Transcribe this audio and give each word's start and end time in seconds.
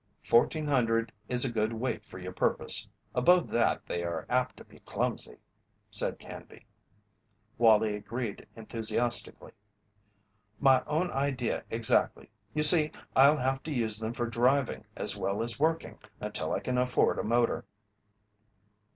"Fourteen 0.23 0.65
hundred 0.65 1.11
is 1.29 1.45
a 1.45 1.51
good 1.51 1.71
weight 1.73 2.03
for 2.03 2.17
your 2.17 2.31
purpose 2.31 2.87
above 3.13 3.49
that 3.49 3.85
they 3.85 4.01
are 4.03 4.25
apt 4.29 4.57
to 4.57 4.63
be 4.65 4.79
clumsy," 4.79 5.37
said 5.91 6.17
Canby. 6.17 6.65
Wallie 7.59 7.97
agreed 7.97 8.47
enthusiastically. 8.55 9.51
"My 10.59 10.83
own 10.87 11.11
idea 11.11 11.63
exactly. 11.69 12.31
You 12.51 12.63
see, 12.63 12.89
I'll 13.15 13.37
have 13.37 13.61
to 13.61 13.71
use 13.71 13.99
them 13.99 14.13
for 14.13 14.25
driving 14.25 14.85
as 14.95 15.15
well 15.15 15.43
as 15.43 15.59
working, 15.59 15.99
until 16.19 16.51
I 16.51 16.61
can 16.61 16.79
afford 16.79 17.19
a 17.19 17.23
motor." 17.23 17.65